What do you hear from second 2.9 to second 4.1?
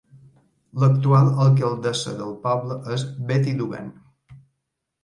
és Betty Duggan.